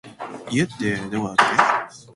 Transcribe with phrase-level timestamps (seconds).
[0.49, 2.07] 家ってどこだっけ